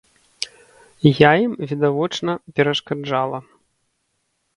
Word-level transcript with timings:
Я 1.01 1.31
ім, 1.45 1.53
відавочна, 1.71 2.31
перашкаджала. 2.55 3.39